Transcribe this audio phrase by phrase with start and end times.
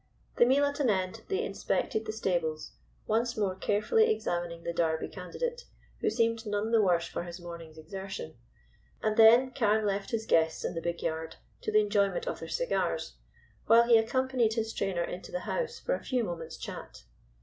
[0.37, 2.71] The meal at an end, they inspected the stables,
[3.05, 5.65] once more carefully examining the Derby candidate,
[5.99, 8.35] who seemed none the worse for his morning's exertion,
[9.03, 12.49] and then Carne left his guests in the big yard to the enjoyment of their
[12.49, 13.13] cigars,
[13.67, 17.03] while he accompanied his trainer into the house for a few moments' chat.